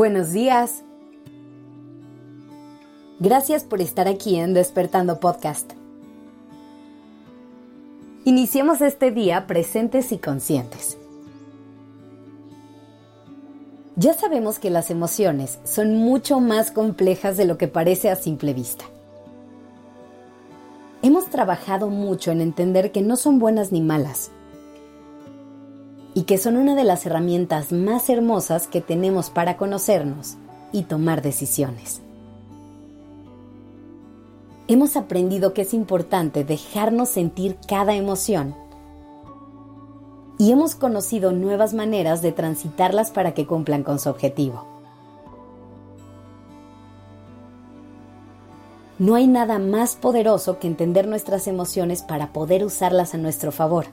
[0.00, 0.82] Buenos días.
[3.18, 5.74] Gracias por estar aquí en Despertando Podcast.
[8.24, 10.96] Iniciemos este día presentes y conscientes.
[13.96, 18.54] Ya sabemos que las emociones son mucho más complejas de lo que parece a simple
[18.54, 18.86] vista.
[21.02, 24.30] Hemos trabajado mucho en entender que no son buenas ni malas,
[26.20, 30.36] y que son una de las herramientas más hermosas que tenemos para conocernos
[30.70, 32.02] y tomar decisiones.
[34.68, 38.54] Hemos aprendido que es importante dejarnos sentir cada emoción
[40.36, 44.66] y hemos conocido nuevas maneras de transitarlas para que cumplan con su objetivo.
[48.98, 53.86] No hay nada más poderoso que entender nuestras emociones para poder usarlas a nuestro favor.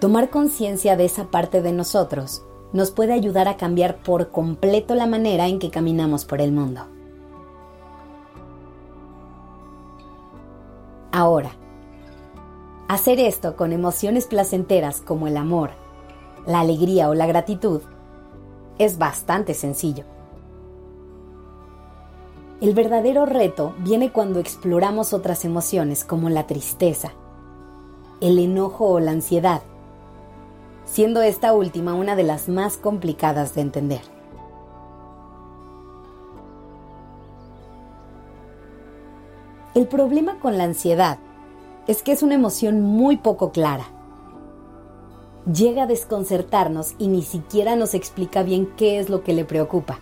[0.00, 5.06] Tomar conciencia de esa parte de nosotros nos puede ayudar a cambiar por completo la
[5.06, 6.86] manera en que caminamos por el mundo.
[11.12, 11.50] Ahora,
[12.88, 15.72] hacer esto con emociones placenteras como el amor,
[16.46, 17.82] la alegría o la gratitud
[18.78, 20.04] es bastante sencillo.
[22.62, 27.12] El verdadero reto viene cuando exploramos otras emociones como la tristeza,
[28.22, 29.60] el enojo o la ansiedad
[30.90, 34.00] siendo esta última una de las más complicadas de entender.
[39.74, 41.18] El problema con la ansiedad
[41.86, 43.84] es que es una emoción muy poco clara.
[45.46, 50.00] Llega a desconcertarnos y ni siquiera nos explica bien qué es lo que le preocupa.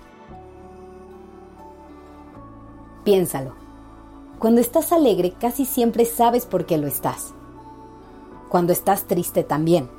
[3.05, 3.53] Piénsalo.
[4.39, 7.35] Cuando estás alegre casi siempre sabes por qué lo estás.
[8.49, 9.98] Cuando estás triste también.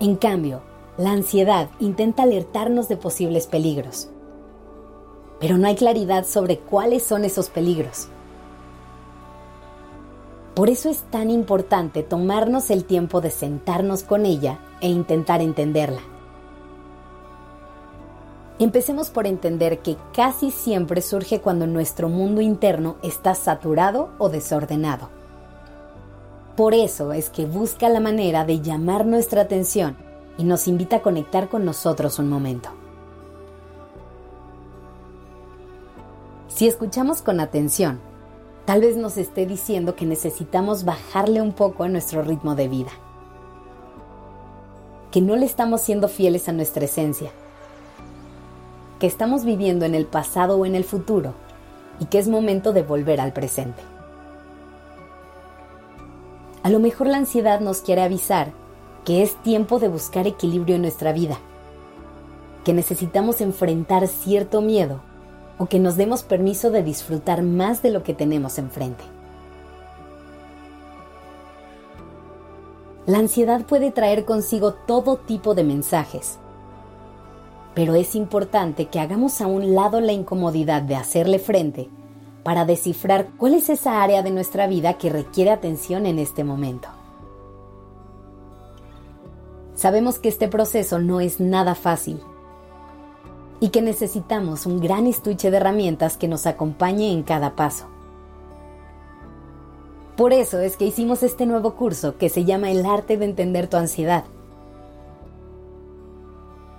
[0.00, 0.62] En cambio,
[0.96, 4.08] la ansiedad intenta alertarnos de posibles peligros.
[5.40, 8.08] Pero no hay claridad sobre cuáles son esos peligros.
[10.54, 16.02] Por eso es tan importante tomarnos el tiempo de sentarnos con ella e intentar entenderla.
[18.58, 25.21] Empecemos por entender que casi siempre surge cuando nuestro mundo interno está saturado o desordenado
[26.56, 29.96] por eso es que busca la manera de llamar nuestra atención
[30.36, 32.68] y nos invita a conectar con nosotros un momento.
[36.48, 38.00] Si escuchamos con atención,
[38.66, 42.90] tal vez nos esté diciendo que necesitamos bajarle un poco a nuestro ritmo de vida,
[45.10, 47.30] que no le estamos siendo fieles a nuestra esencia,
[48.98, 51.32] que estamos viviendo en el pasado o en el futuro
[51.98, 53.91] y que es momento de volver al presente.
[56.62, 58.52] A lo mejor la ansiedad nos quiere avisar
[59.04, 61.38] que es tiempo de buscar equilibrio en nuestra vida,
[62.64, 65.02] que necesitamos enfrentar cierto miedo
[65.58, 69.02] o que nos demos permiso de disfrutar más de lo que tenemos enfrente.
[73.06, 76.38] La ansiedad puede traer consigo todo tipo de mensajes,
[77.74, 81.90] pero es importante que hagamos a un lado la incomodidad de hacerle frente
[82.42, 86.88] para descifrar cuál es esa área de nuestra vida que requiere atención en este momento.
[89.74, 92.20] Sabemos que este proceso no es nada fácil
[93.60, 97.86] y que necesitamos un gran estuche de herramientas que nos acompañe en cada paso.
[100.16, 103.68] Por eso es que hicimos este nuevo curso que se llama El arte de entender
[103.68, 104.24] tu ansiedad,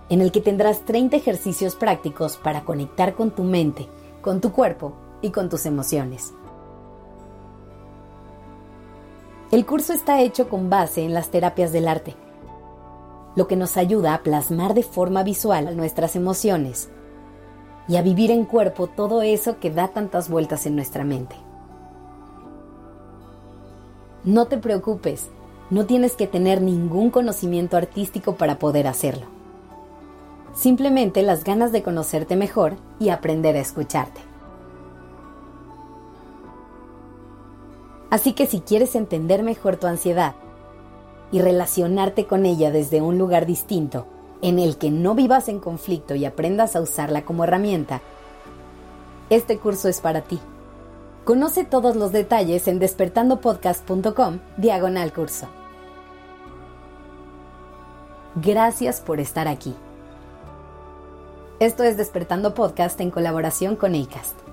[0.10, 3.88] en el que tendrás 30 ejercicios prácticos para conectar con tu mente,
[4.22, 6.34] con tu cuerpo y con tus emociones.
[9.52, 12.16] El curso está hecho con base en las terapias del arte,
[13.36, 16.90] lo que nos ayuda a plasmar de forma visual nuestras emociones
[17.88, 21.36] y a vivir en cuerpo todo eso que da tantas vueltas en nuestra mente.
[24.24, 25.30] No te preocupes,
[25.70, 29.28] no tienes que tener ningún conocimiento artístico para poder hacerlo.
[30.54, 34.33] Simplemente las ganas de conocerte mejor y aprender a escucharte.
[38.14, 40.36] Así que si quieres entender mejor tu ansiedad
[41.32, 44.06] y relacionarte con ella desde un lugar distinto,
[44.44, 48.02] en el que no vivas en conflicto y aprendas a usarla como herramienta,
[49.32, 50.40] este curso es para ti.
[51.26, 55.48] Conoce todos los detalles en despertandopodcast.com diagonal curso.
[58.36, 59.74] Gracias por estar aquí.
[61.60, 64.53] Esto es Despertando Podcast en colaboración con ACAST.